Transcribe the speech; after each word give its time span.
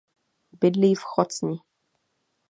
Bydlí 0.61 0.95
v 0.97 1.03
Chocni. 1.05 1.59